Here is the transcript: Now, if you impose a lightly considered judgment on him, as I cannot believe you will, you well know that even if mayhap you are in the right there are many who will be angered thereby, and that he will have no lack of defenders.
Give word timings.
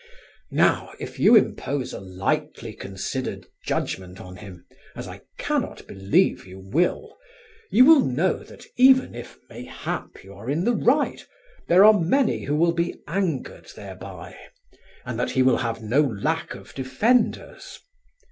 Now, 0.49 0.93
if 0.99 1.19
you 1.19 1.35
impose 1.35 1.93
a 1.93 1.99
lightly 1.99 2.73
considered 2.73 3.45
judgment 3.67 4.19
on 4.19 4.37
him, 4.37 4.65
as 4.95 5.07
I 5.07 5.21
cannot 5.37 5.85
believe 5.85 6.47
you 6.47 6.57
will, 6.57 7.15
you 7.69 7.85
well 7.85 7.99
know 8.03 8.39
that 8.43 8.65
even 8.77 9.13
if 9.13 9.37
mayhap 9.47 10.23
you 10.23 10.33
are 10.33 10.49
in 10.49 10.63
the 10.65 10.73
right 10.73 11.23
there 11.67 11.85
are 11.85 11.93
many 11.93 12.45
who 12.45 12.55
will 12.55 12.73
be 12.73 12.95
angered 13.07 13.69
thereby, 13.75 14.35
and 15.05 15.19
that 15.19 15.29
he 15.29 15.43
will 15.43 15.57
have 15.57 15.83
no 15.83 16.01
lack 16.01 16.55
of 16.55 16.73
defenders. 16.73 17.79